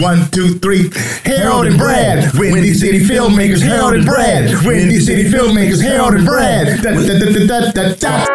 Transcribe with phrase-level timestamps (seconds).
[0.00, 0.92] One, two, three.
[1.24, 2.32] Harold and Brad.
[2.38, 3.62] Windy City Filmmakers.
[3.62, 4.64] Harold and Brad.
[4.64, 5.82] Windy City Filmmakers.
[5.82, 6.82] Harold and Brad.
[6.84, 8.26] Da, da, da, da, da, da.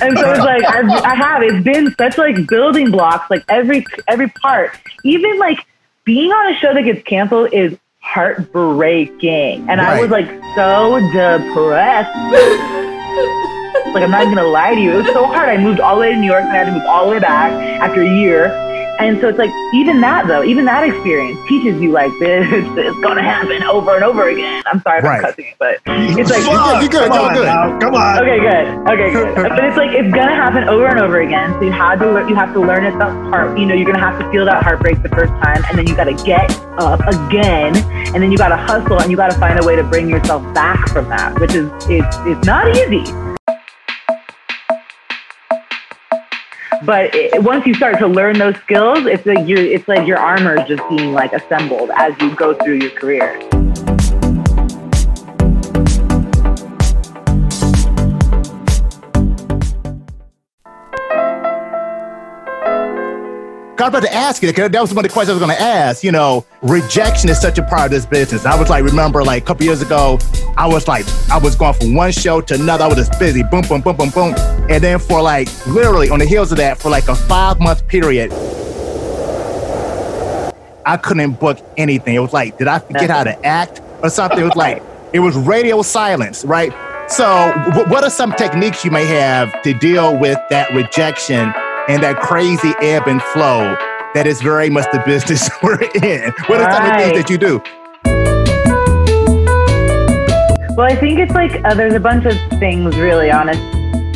[0.00, 1.42] And so it's like I have.
[1.42, 3.28] It's been such like building blocks.
[3.28, 4.70] Like every every part,
[5.04, 5.58] even like
[6.08, 9.68] being on a show that gets canceled is heartbreaking.
[9.68, 10.24] And I was like
[10.56, 12.08] so depressed.
[13.92, 15.50] like I'm not even gonna lie to you, it was so hard.
[15.50, 17.12] I moved all the way to New York, and I had to move all the
[17.12, 18.46] way back after a year.
[18.98, 23.00] And so it's like even that though, even that experience teaches you like this it's
[23.00, 24.62] gonna happen over and over again.
[24.66, 25.18] I'm sorry if Right.
[25.18, 27.46] I'm cussing, but it's like Fuck, you good, Come on good.
[27.46, 28.18] now, Come on.
[28.18, 28.66] Okay, good.
[28.90, 29.34] Okay, good.
[29.48, 31.52] but it's like it's gonna happen over and over again.
[31.54, 33.56] So you have to you have to learn it the heart.
[33.58, 35.94] You know, you're gonna have to feel that heartbreak the first time, and then you
[35.94, 37.76] gotta get up again,
[38.14, 40.88] and then you gotta hustle, and you gotta find a way to bring yourself back
[40.88, 43.04] from that, which is it's it's not easy.
[46.84, 50.18] But it, once you start to learn those skills, it's like your it's like your
[50.18, 53.40] armor just being like assembled as you go through your career.
[63.80, 65.56] I was about to ask you that was one of the questions I was going
[65.56, 66.02] to ask.
[66.02, 68.44] You know, rejection is such a part of this business.
[68.44, 70.18] I was like, remember, like a couple years ago,
[70.56, 72.82] I was like, I was going from one show to another.
[72.82, 74.34] I was just busy, boom, boom, boom, boom, boom.
[74.68, 77.86] And then for like, literally on the heels of that, for like a five month
[77.86, 78.32] period,
[80.84, 82.16] I couldn't book anything.
[82.16, 84.40] It was like, did I forget how to act or something?
[84.40, 84.82] It was like,
[85.12, 86.72] it was radio silence, right?
[87.08, 91.54] So, wh- what are some techniques you may have to deal with that rejection
[91.88, 93.76] and that crazy ebb and flow
[94.14, 96.32] that is very much the business we're in?
[96.46, 97.62] What are some of the things that you do?
[100.76, 103.60] Well, I think it's like uh, there's a bunch of things really honest,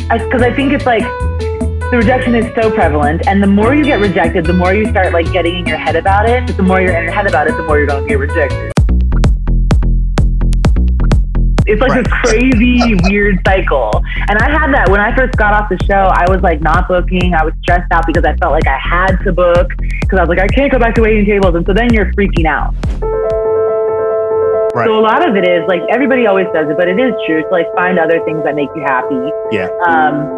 [0.07, 3.99] because I, think it's like the rejection is so prevalent, and the more you get
[3.99, 6.55] rejected, the more you start like getting in your head about it.
[6.55, 8.72] The more you're in your head about it, the more you're going to get rejected.
[11.73, 13.91] It's like this crazy, weird cycle.
[14.29, 16.11] And I had that when I first got off the show.
[16.13, 17.33] I was like not booking.
[17.33, 19.69] I was stressed out because I felt like I had to book
[20.01, 21.55] because I was like, I can't go back to waiting tables.
[21.55, 22.73] And so then you're freaking out.
[24.73, 24.87] Right.
[24.87, 27.41] So a lot of it is like everybody always says it, but it is true.
[27.41, 29.29] To like find other things that make you happy.
[29.51, 29.69] Yeah.
[29.85, 30.29] Um,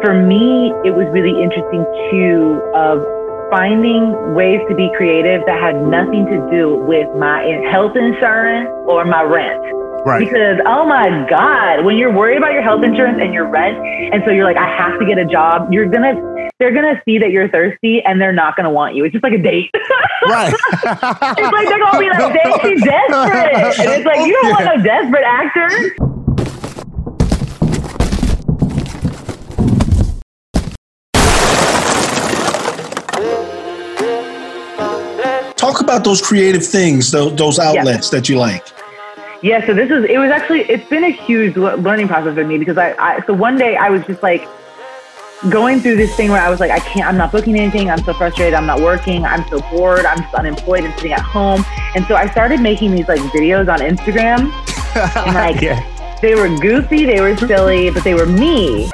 [0.00, 3.04] for me, it was really interesting too of
[3.50, 9.04] finding ways to be creative that had nothing to do with my health insurance or
[9.04, 9.62] my rent.
[10.04, 10.28] Right.
[10.28, 13.78] Because oh my god, when you're worried about your health insurance and your rent,
[14.12, 15.72] and so you're like, I have to get a job.
[15.72, 19.04] You're gonna, they're gonna see that you're thirsty, and they're not gonna want you.
[19.04, 19.70] It's just like a date.
[20.26, 20.54] Right.
[20.54, 23.78] It's like they're gonna be like, dang, she's desperate.
[23.78, 26.14] And it's like, you don't want no desperate actor.
[35.56, 38.66] Talk about those creative things, those, those outlets that you like.
[39.44, 42.56] Yeah, so this is, it was actually, it's been a huge learning process for me
[42.56, 44.48] because I, I, so one day I was just like
[45.50, 47.90] going through this thing where I was like, I can't, I'm not booking anything.
[47.90, 48.54] I'm so frustrated.
[48.54, 49.26] I'm not working.
[49.26, 50.06] I'm so bored.
[50.06, 51.62] I'm just unemployed and sitting at home.
[51.94, 54.50] And so I started making these like videos on Instagram.
[55.26, 55.82] And like, yeah.
[56.22, 58.88] they were goofy, they were silly, but they were me.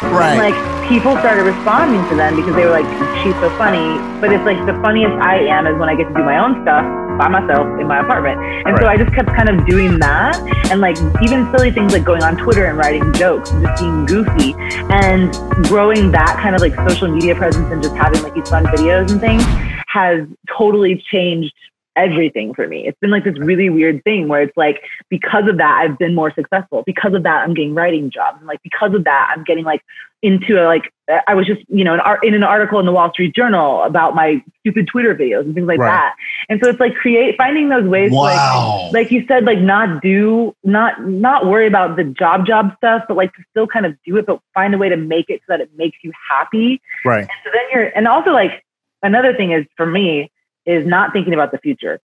[0.00, 0.38] Right.
[0.38, 2.86] like people started responding to them because they were like,
[3.22, 3.98] she's so funny.
[4.22, 6.62] But it's like the funniest I am is when I get to do my own
[6.62, 8.40] stuff by myself in my apartment.
[8.66, 10.36] And so I just kept kind of doing that
[10.70, 14.06] and like even silly things like going on Twitter and writing jokes and just being
[14.06, 14.54] goofy
[14.90, 15.32] and
[15.66, 19.10] growing that kind of like social media presence and just having like these fun videos
[19.10, 19.42] and things
[19.88, 20.26] has
[20.56, 21.52] totally changed
[21.96, 22.86] everything for me.
[22.86, 26.14] It's been like this really weird thing where it's like because of that I've been
[26.14, 26.82] more successful.
[26.86, 28.38] Because of that I'm getting writing jobs.
[28.38, 29.82] And like because of that I'm getting like
[30.22, 30.92] into a like
[31.26, 33.82] I was just you know an art in an article in the Wall Street Journal
[33.82, 35.90] about my stupid Twitter videos and things like Right.
[35.90, 36.14] that.
[36.48, 40.02] And so it's like create finding those ways to like like you said, like not
[40.02, 43.94] do, not not worry about the job job stuff, but like to still kind of
[44.04, 46.80] do it, but find a way to make it so that it makes you happy.
[47.04, 47.20] Right.
[47.20, 48.64] And so then you're, and also like
[49.02, 50.30] another thing is for me
[50.66, 52.00] is not thinking about the future.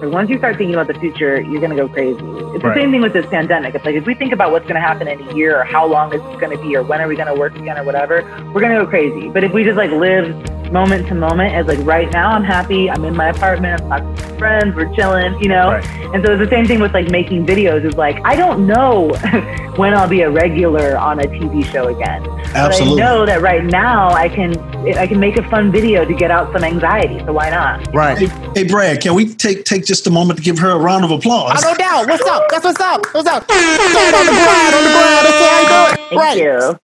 [0.00, 2.18] Like once you start thinking about the future, you're gonna go crazy.
[2.20, 3.74] It's the same thing with this pandemic.
[3.74, 6.12] It's like if we think about what's gonna happen in a year, or how long
[6.12, 8.22] is this gonna be, or when are we gonna work again, or whatever,
[8.52, 9.30] we're gonna go crazy.
[9.30, 10.34] But if we just like live
[10.70, 12.90] moment to moment, as like right now, I'm happy.
[12.90, 13.80] I'm in my apartment.
[13.80, 14.76] I'm talking to my friends.
[14.76, 15.40] We're chilling.
[15.42, 15.70] You know.
[15.70, 15.84] Right.
[16.14, 17.86] And so it's the same thing with like making videos.
[17.86, 19.08] Is like I don't know
[19.76, 22.22] when I'll be a regular on a TV show again.
[22.54, 23.00] Absolutely.
[23.00, 24.58] But I know that right now I can
[24.94, 27.18] I can make a fun video to get out some anxiety.
[27.24, 27.94] So why not?
[27.94, 28.18] Right.
[28.18, 31.04] Hey, hey, Brad, can we take take just a moment to give her a round
[31.04, 31.62] of applause?
[31.64, 32.08] Oh, no doubt.
[32.08, 32.42] What's up?
[32.50, 33.06] That's what's up.
[33.14, 33.44] What's up?
[33.44, 35.26] Stand on the ground, on the ground.
[35.26, 35.98] That's how you do it.
[36.08, 36.36] Thank right.
[36.36, 36.78] you.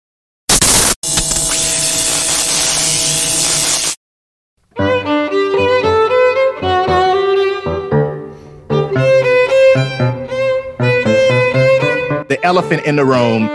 [12.29, 13.49] The elephant in the room,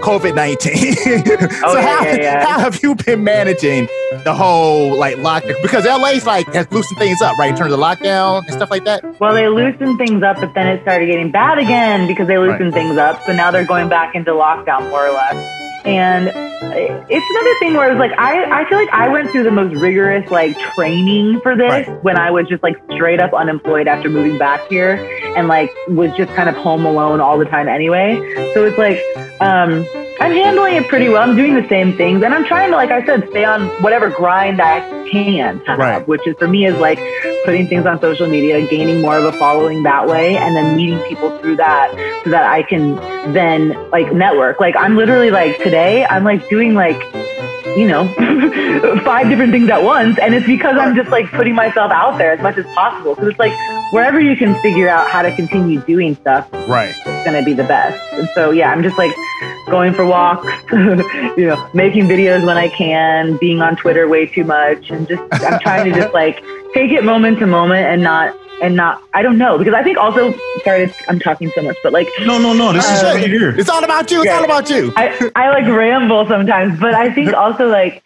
[0.00, 0.70] COVID 19.
[1.62, 2.46] Oh, so, yeah, how, yeah, yeah.
[2.46, 3.86] how have you been managing
[4.24, 5.60] the whole like lockdown?
[5.62, 7.50] Because LA's like has loosened things up, right?
[7.50, 9.02] In terms of lockdown and stuff like that.
[9.20, 12.72] Well, they loosened things up, but then it started getting bad again because they loosened
[12.72, 13.22] things up.
[13.26, 15.69] So now they're going back into lockdown more or less.
[15.84, 19.50] And it's another thing where it's like I, I feel like I went through the
[19.50, 22.04] most rigorous like training for this Right.
[22.04, 24.94] when I was just like straight up unemployed after moving back here
[25.36, 28.16] and like was just kind of home alone all the time anyway.
[28.54, 28.98] So it's like
[29.40, 29.86] um
[30.20, 31.22] I'm handling it pretty well.
[31.22, 34.10] I'm doing the same things and I'm trying to like I said stay on whatever
[34.10, 34.80] grind I
[35.10, 36.06] can have, Right.
[36.06, 36.98] which is for me is like
[37.44, 41.00] putting things on social media, gaining more of a following that way, and then meeting
[41.00, 41.90] people through that
[42.24, 42.96] so that I can
[43.32, 44.60] then like network.
[44.60, 47.00] Like I'm literally like today, I'm like doing like,
[47.76, 48.08] you know,
[49.04, 50.18] five different things at once.
[50.18, 53.14] And it's because I'm just like putting myself out there as much as possible.
[53.14, 53.52] Because it's like
[53.92, 56.94] wherever you can figure out how to continue doing stuff, Right.
[56.94, 57.98] it's gonna be the best.
[58.14, 59.12] And so yeah, I'm just like
[59.70, 64.44] going for walks, you know, making videos when I can, being on Twitter way too
[64.44, 66.42] much, and just I'm trying to just like
[66.74, 69.96] take it moment to moment and not and not I don't know because I think
[69.96, 70.34] also
[70.64, 72.72] sorry I'm talking so much, but like No, no, no.
[72.72, 73.50] This is Uh, right here.
[73.58, 74.18] It's all about you.
[74.18, 74.36] It's Yeah.
[74.38, 74.92] all about you.
[74.96, 78.02] I, I like ramble sometimes, but I think also like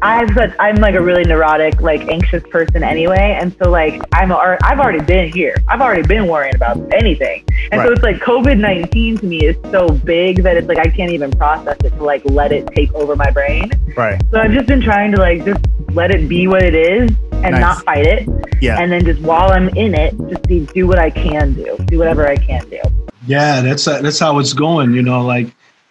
[0.00, 4.30] I've got I'm like a really neurotic, like anxious person anyway, and so like I'm
[4.30, 5.56] al- I've already been here.
[5.66, 9.56] I've already been worrying about anything, and so it's like COVID nineteen to me is
[9.72, 12.92] so big that it's like I can't even process it to like let it take
[12.94, 13.70] over my brain.
[13.96, 14.22] Right.
[14.30, 17.52] So I've just been trying to like just let it be what it is and
[17.52, 17.60] Nice.
[17.60, 18.28] not fight it,
[18.60, 18.78] Yeah.
[18.80, 21.98] and then just while I'm in it, just be, do what I can do, do
[21.98, 22.80] whatever I can do.
[23.26, 24.92] Yeah, that's uh, that's how it's going.
[24.94, 25.48] You know, like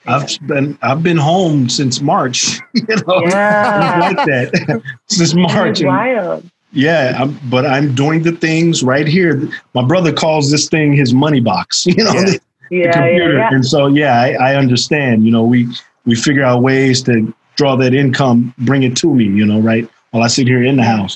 [0.07, 2.59] I've been I've been home since March.
[2.73, 3.97] You know, Yeah.
[3.99, 5.79] like that since March.
[5.81, 6.49] And- wild.
[6.71, 9.49] yeah, I'm, but I'm doing the things right here.
[9.73, 11.85] My brother calls this thing his money box.
[11.87, 12.23] You know, Yeah.
[12.25, 12.39] the, the
[12.69, 13.37] Yeah, yeah, computer.
[13.37, 13.49] yeah.
[13.51, 15.25] And so, yeah, I, I understand.
[15.25, 15.67] You know, we
[16.05, 19.25] we figure out ways to draw that income, bring it to me.
[19.25, 21.15] You know, right while I sit here in the house.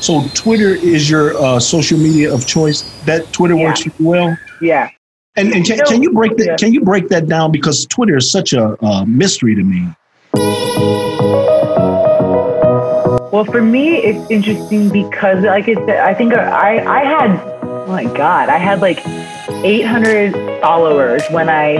[0.00, 2.82] So Twitter is your uh, social media of choice.
[3.04, 3.66] That Twitter Yeah.
[3.68, 4.36] works well.
[4.60, 4.88] Yeah.
[5.36, 6.46] And, and can, can you break that?
[6.46, 6.56] yeah.
[6.56, 7.52] Can you break that down?
[7.52, 8.76] Because Twitter is such a,
[9.06, 9.88] mystery to me.
[13.32, 17.86] Well, for me, it's interesting because, like I said, I think I I had, oh
[17.86, 18.98] my God, I had like
[19.64, 21.78] 800 followers when I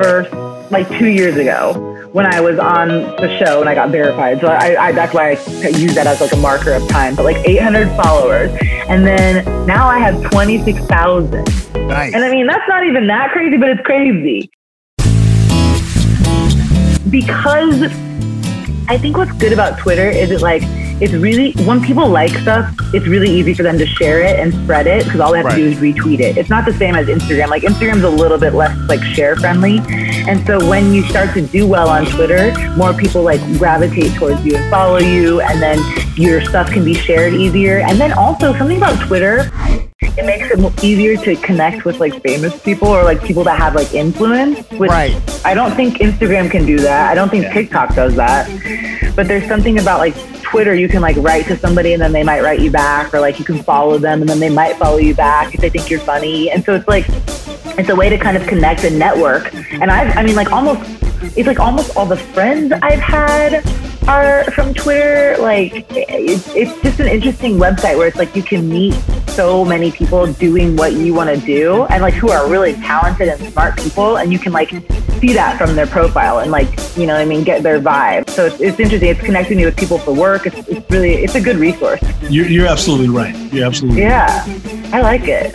[0.00, 0.32] first,
[0.70, 4.40] like two years ago, when I was on the show and I got verified.
[4.40, 7.14] So I, I that's why I use that as like a marker of time.
[7.14, 8.50] But like 800 followers,
[8.88, 11.44] and then now I have 26,000.
[11.88, 12.14] Nice.
[12.14, 14.50] And I mean, that's not even that crazy, but it's crazy.
[17.10, 17.82] Because
[18.88, 20.62] I think what's good about Twitter is it like,
[21.02, 24.54] it's really, when people like stuff, it's really easy for them to share it and
[24.54, 25.56] spread it because all they have Right.
[25.56, 26.36] to do is retweet it.
[26.38, 27.48] It's not the same as Instagram.
[27.48, 29.80] Like, Instagram's a little bit less like share friendly.
[30.28, 34.44] And so when you start to do well on Twitter, more people like gravitate towards
[34.46, 35.80] you and follow you, and then
[36.14, 37.78] your stuff can be shared easier.
[37.80, 39.50] And then also, something about Twitter
[40.02, 43.74] it makes it easier to connect with like famous people or like people that have
[43.74, 44.68] like influence.
[44.72, 45.14] Which Right.
[45.44, 47.10] I don't think Instagram can do that.
[47.10, 48.48] I don't think TikTok does that.
[49.16, 52.22] But there's something about like Twitter, you can like write to somebody and then they
[52.22, 54.98] might write you back, or like you can follow them and then they might follow
[54.98, 56.50] you back if they think you're funny.
[56.50, 57.06] And so it's like
[57.78, 59.54] it's a way to kind of connect and network.
[59.54, 60.82] And I've, I mean, like almost,
[61.36, 63.64] it's like almost all the friends I've had
[64.08, 65.36] are from Twitter.
[65.38, 68.94] Like it's, it's just an interesting website where it's like you can meet
[69.34, 73.28] so many people doing what you want to do and like who are really talented
[73.28, 74.18] and smart people.
[74.18, 74.70] And you can like
[75.20, 78.28] see that from their profile and like, you know what I mean, get their vibe.
[78.30, 79.08] So it's, it's interesting.
[79.08, 80.46] It's connecting you with people for work.
[80.46, 82.00] It's, it's really, it's a good resource.
[82.28, 83.34] You're, you're absolutely right.
[83.52, 84.44] You're absolutely Yeah.
[84.92, 85.52] I like it.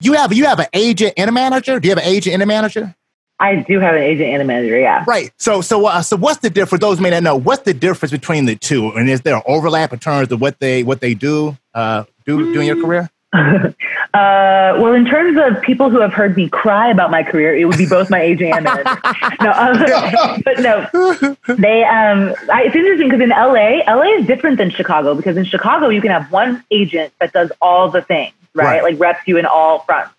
[0.00, 1.80] You have you have an agent and a manager?
[1.80, 2.94] Do you have an agent and a manager?
[3.40, 4.78] I do have an agent and a manager.
[4.78, 5.04] Yeah.
[5.06, 5.32] Right.
[5.38, 6.70] So so uh, so what's the difference?
[6.70, 8.90] For those may not know, what's the difference between the two?
[8.90, 12.60] And is there overlap in terms of what they what they do uh, do do
[12.60, 13.10] in your career?
[14.14, 17.64] Uh, well, in terms of people who have heard me cry about my career, it
[17.64, 18.84] would be both my agent and manager.
[19.42, 21.82] no, um, but no, they.
[21.82, 25.88] Um, I, it's interesting because in LA, LA is different than Chicago because in Chicago
[25.88, 28.64] you can have one agent that does all the things, right?
[28.64, 28.82] right.
[28.84, 30.14] Like reps you in all fronts.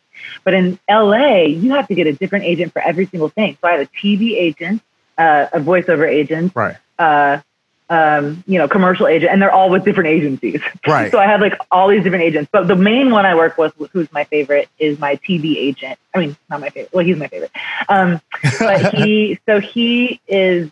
[0.45, 3.57] But in LA, you have to get a different agent for every single thing.
[3.59, 4.81] So I have a TV agent,
[5.17, 6.77] uh, a voiceover agent, right.
[6.97, 7.41] Uh,
[7.89, 10.61] um, you know, commercial agent, and they're all with different agencies.
[10.87, 11.11] Right.
[11.11, 12.49] so I have like all these different agents.
[12.51, 15.97] But the main one I work with, who's my favorite, is my TV agent.
[16.13, 16.93] I mean, not my favorite.
[16.93, 17.51] Well, he's my favorite.
[17.89, 18.21] Um,
[18.59, 20.69] but he, so he is.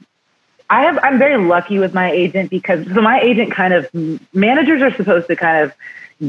[0.69, 0.99] I have.
[1.01, 3.89] I'm very lucky with my agent because so my agent kind of
[4.33, 5.73] managers are supposed to kind of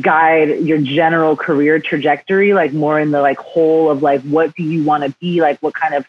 [0.01, 4.63] guide your general career trajectory, like more in the like whole of like what do
[4.63, 6.07] you want to be, like what kind of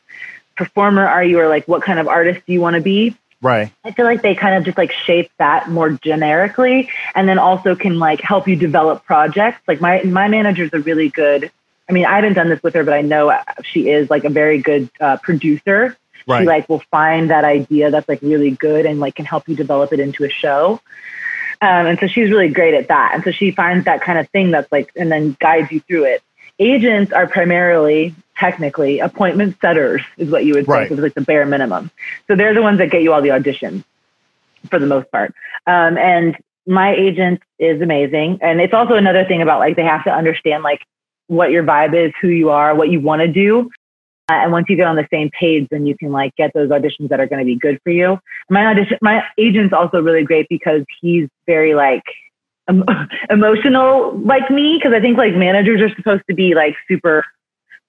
[0.56, 3.16] performer are you, or like what kind of artist do you want to be
[3.46, 3.72] Right.
[3.84, 7.76] I feel like they kind of just like shape that more generically and then also
[7.76, 9.62] can like help you develop projects.
[9.68, 11.52] Like my my manager's a really good
[11.88, 14.30] I mean, I haven't done this with her, but I know she is like a
[14.30, 15.96] very good uh, producer.
[16.26, 16.42] Right.
[16.42, 19.56] She like will find that idea that's like really good and like can help you
[19.56, 20.82] develop it into a show.
[21.62, 23.12] Um, and so she's really great at that.
[23.14, 26.06] And so she finds that kind of thing that's like, and then guides you through
[26.06, 26.24] it.
[26.60, 30.72] Agents are primarily technically appointment setters is what you would say.
[30.72, 30.88] Right.
[30.88, 31.92] So it's like the bare minimum.
[32.28, 33.84] So they're the ones that get you all the auditions
[34.70, 35.34] for the most part.
[35.68, 38.40] Um, and my agent is amazing.
[38.42, 40.86] And it's also another thing about like, they have to understand like
[41.28, 43.72] what your vibe is, who you are, what you want to do.
[44.28, 46.70] Uh, and once you get on the same page, then you can like get those
[46.70, 48.18] auditions that are going to be good for you.
[48.50, 52.04] My audition, my agent's also really great because he's very like
[53.30, 54.80] emotional like me.
[54.82, 57.24] Cause I think like managers are supposed to be like super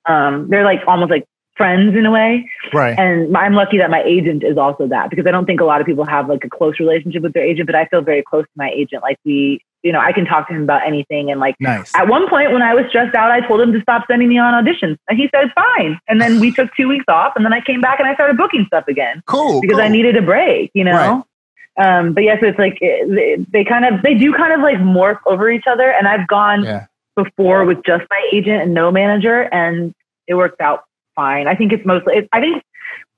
[0.07, 2.49] um, they're like almost like friends in a way.
[2.73, 2.99] Right.
[2.99, 5.81] And I'm lucky that my agent is also that because I don't think a lot
[5.81, 8.45] of people have like a close relationship with their agent, but I feel very close
[8.45, 9.03] to my agent.
[9.03, 11.31] Like we, you know, I can talk to him about anything.
[11.31, 11.95] And like nice.
[11.95, 14.39] at one point when I was stressed out, I told him to stop sending me
[14.39, 15.99] on auditions and he said, fine.
[16.09, 18.37] And then we took two weeks off and then I came back and I started
[18.37, 19.23] booking stuff again.
[19.27, 19.61] Cool.
[19.61, 19.85] Because cool.
[19.85, 20.93] I needed a break, you know?
[20.93, 21.99] Right.
[21.99, 24.61] Um, but yes, yeah, so it's like they, they kind of, they do kind of
[24.61, 25.91] like morph over each other.
[25.91, 26.87] And I've gone yeah.
[27.15, 29.95] before with just my agent and no manager and
[30.27, 30.85] it worked out
[31.17, 31.49] fine.
[31.49, 32.63] I think it's mostly, it, I think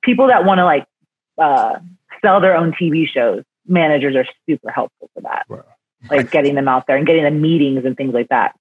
[0.03, 0.87] people that want to like
[1.37, 1.79] uh,
[2.23, 5.45] sell their own TV shows, managers are super helpful for that.
[5.49, 5.65] Wow.
[6.11, 8.55] Like getting them out there and getting the meetings and things like that.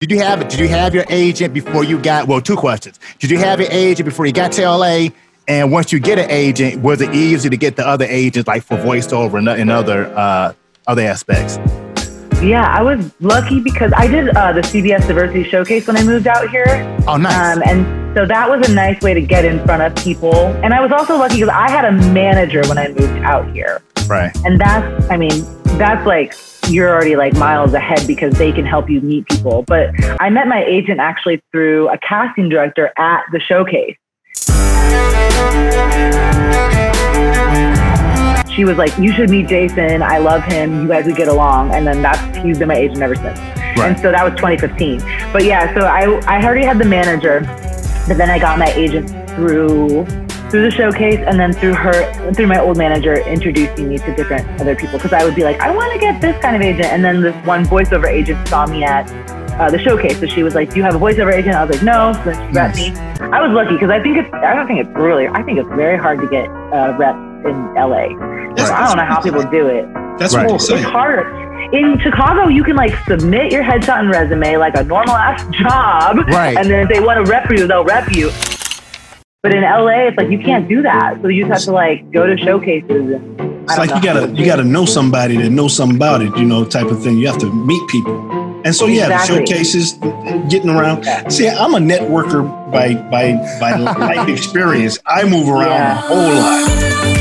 [0.00, 0.48] Did you have it?
[0.48, 2.26] Did you have your agent before you got?
[2.26, 2.98] Well, two questions.
[3.20, 5.08] Did you have your agent before you got to LA?
[5.46, 8.64] And once you get an agent, was it easy to get the other agents, like
[8.64, 10.54] for voiceover and, and other uh,
[10.88, 11.58] other aspects?
[12.42, 16.26] Yeah, I was lucky because I did uh, the CBS Diversity Showcase when I moved
[16.26, 16.66] out here.
[17.06, 17.56] Oh, nice.
[17.56, 20.34] Um, and so that was a nice way to get in front of people.
[20.34, 23.82] And I was also lucky because I had a manager when I moved out here.
[24.06, 24.30] Right.
[24.44, 25.44] And that's, I mean,
[25.78, 26.34] that's like,
[26.68, 29.62] you're already like miles ahead because they can help you meet people.
[29.62, 29.90] But
[30.20, 33.96] I met my agent actually through a casting director at the showcase
[38.54, 40.02] she was like, "You should meet Jason.
[40.02, 40.82] I love him.
[40.82, 43.38] You guys would get along." And then that's he's been my agent ever since.
[43.38, 43.90] Right.
[43.90, 45.00] And so that was 2015.
[45.32, 47.40] But yeah, so I I already had the manager,
[48.08, 50.06] but then I got my agent through
[50.50, 54.46] through the showcase and then through her through my old manager introducing me to different
[54.60, 56.86] other people because I would be like, I want to get this kind of agent,
[56.86, 59.10] and then this one voiceover agent saw me at
[59.58, 60.18] uh, the showcase.
[60.20, 62.30] So she was like, "Do you have a voiceover agent?" I was like, "No." So
[62.30, 63.20] then she nice.
[63.20, 63.28] me.
[63.32, 64.32] I was lucky because I think it's.
[64.34, 65.26] I don't think it's really.
[65.28, 68.08] I think it's very hard to get uh, reps in LA.
[68.56, 69.88] So I don't know how people do it.
[70.18, 70.50] That's right.
[70.50, 71.24] what It's harder.
[71.72, 76.18] In Chicago, you can like submit your headshot and resume like a normal ass job,
[76.28, 76.54] right?
[76.56, 78.30] And then if they want to rep you, they'll rep you.
[79.42, 81.22] But in LA, it's like you can't do that.
[81.22, 82.90] So you just have to like go to showcases.
[82.90, 83.96] And, it's like know.
[83.96, 87.02] you gotta you gotta know somebody that knows something about it, you know, type of
[87.02, 87.16] thing.
[87.16, 88.30] You have to meet people.
[88.64, 89.38] And so, yeah, exactly.
[89.38, 89.92] the showcases,
[90.50, 91.04] getting around.
[91.32, 94.98] See, I'm a networker by by by life experience.
[95.06, 95.98] I move around yeah.
[95.98, 97.11] a whole lot.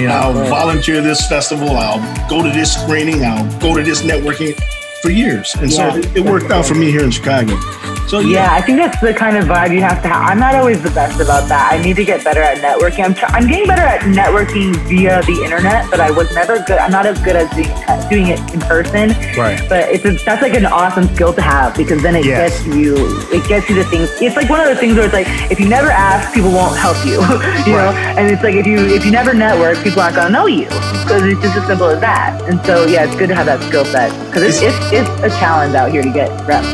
[0.00, 1.70] I'll volunteer this festival.
[1.70, 3.24] I'll go to this screening.
[3.24, 4.58] I'll go to this networking
[5.02, 5.54] for years.
[5.56, 5.92] And yeah.
[5.92, 7.58] so it, it, worked out for me here in Chicago.
[8.06, 8.46] So yeah.
[8.46, 8.48] yeah.
[8.52, 10.30] I think that's the kind of vibe you have to have.
[10.30, 11.72] I'm not always the best about that.
[11.72, 13.04] I need to get better at networking.
[13.04, 16.78] I'm try- I'm getting better at networking via the internet, but I was never good.
[16.78, 17.72] I'm not as good as doing,
[18.08, 19.10] doing it in person.
[19.36, 19.60] Right.
[19.68, 22.62] But it's a, that's like an awesome skill to have because then it yes.
[22.62, 22.94] gets you
[23.32, 24.08] it gets you the things.
[24.20, 26.76] It's like one of those things where it's like if you never ask, people won't
[26.76, 27.12] help you.
[27.66, 27.90] you right.
[27.90, 30.66] know, and it's like if you if you never network, people aren't gonna know you
[31.02, 32.40] because it's just as simple as that.
[32.48, 35.30] And so yeah, it's good to have that skill set because it's, it's it's a
[35.40, 36.68] challenge out here to get reps.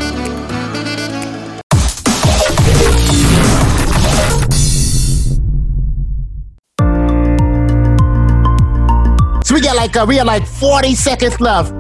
[9.47, 11.73] So we got like uh, we got like 40 seconds left.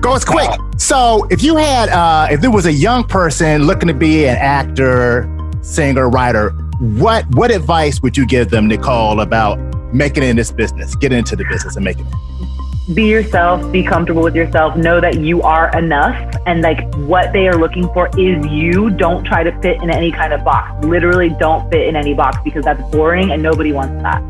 [0.00, 0.50] Goes quick.
[0.78, 4.36] So if you had uh if there was a young person looking to be an
[4.38, 5.28] actor,
[5.60, 9.58] singer, writer, what what advice would you give them, Nicole, about
[9.92, 12.61] making it in this business, getting into the business and making it?
[12.94, 17.46] Be yourself, be comfortable with yourself, know that you are enough and like what they
[17.46, 18.90] are looking for is you.
[18.90, 20.84] Don't try to fit in any kind of box.
[20.84, 24.20] Literally don't fit in any box because that's boring and nobody wants that.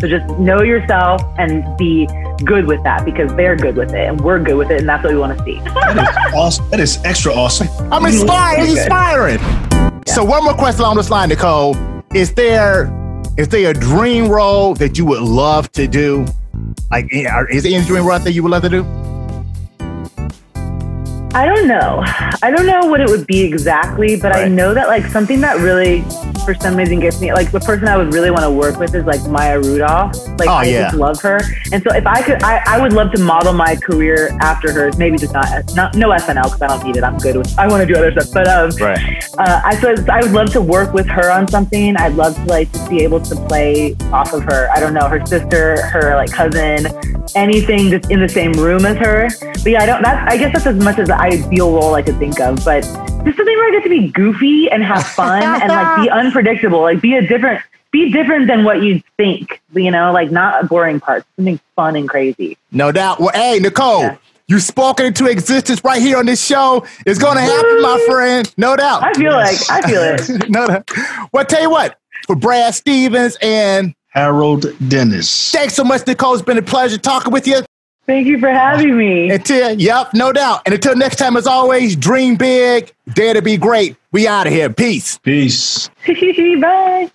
[0.00, 2.08] So just know yourself and be
[2.46, 5.04] good with that because they're good with it and we're good with it and that's
[5.04, 5.60] what we want to see.
[5.60, 6.70] that is awesome.
[6.70, 7.68] That is extra awesome.
[7.92, 8.62] I'm inspired.
[8.62, 9.38] It's inspiring.
[9.38, 10.00] Yeah.
[10.06, 11.76] So one more question along this line, Nicole.
[12.14, 12.90] Is there
[13.36, 16.26] is there a dream role that you would love to do?
[16.90, 18.82] Like, is there any dream role that you would love to do?
[21.34, 22.02] I don't know.
[22.42, 24.46] I don't know what it would be exactly, but right.
[24.46, 26.00] I know that like something that really,
[26.48, 28.94] for some reason, gets me like the person I would really want to work with
[28.94, 30.16] is like Maya Rudolph.
[30.38, 30.84] Like oh, I yeah.
[30.84, 31.40] just love her,
[31.72, 34.96] and so if I could, I, I would love to model my career after hers.
[34.96, 37.04] Maybe just not not no SNL because I don't need it.
[37.04, 37.58] I'm good with.
[37.58, 38.98] I want to do other stuff, but um, right.
[39.36, 41.98] Uh, I so I would love to work with her on something.
[41.98, 44.70] I'd love to like just be able to play off of her.
[44.74, 46.86] I don't know her sister, her like cousin,
[47.36, 49.28] anything that's in the same room as her.
[49.42, 50.00] But yeah, I don't.
[50.00, 52.86] That's I guess that's as much as the ideal role I could think of, but
[53.28, 56.80] just something where I get to be goofy and have fun and like be unpredictable,
[56.80, 60.66] like be a different, be different than what you think, you know, like not a
[60.66, 62.56] boring part, something fun and crazy.
[62.72, 63.20] No doubt.
[63.20, 64.02] Well, hey, Nicole.
[64.02, 64.16] Yeah.
[64.50, 66.86] You spoken into existence right here on this show.
[67.04, 68.50] It's going to happen, my friend.
[68.56, 69.02] No doubt.
[69.02, 70.48] I feel like I feel it.
[70.48, 70.90] no doubt.
[71.32, 75.52] Well, tell you what, for Brad Stevens and Harold Dennis.
[75.52, 76.32] Thanks so much, Nicole.
[76.32, 77.60] It's been a pleasure talking with you.
[78.08, 79.30] Thank you for having me.
[79.30, 80.62] Until, yep, no doubt.
[80.64, 83.96] And until next time, as always, dream big, dare to be great.
[84.12, 84.70] We out of here.
[84.70, 85.18] Peace.
[85.18, 85.90] Peace.
[86.06, 87.10] Bye.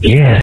[0.00, 0.38] Yeah.